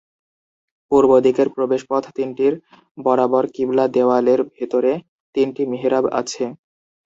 [0.91, 2.53] পূর্বদিকের প্রবেশপথ তিনটির
[2.97, 4.91] বরাবর কিবলা দেওয়ালের ভেতরে
[5.35, 6.43] তিনটি মিহরাব আছে।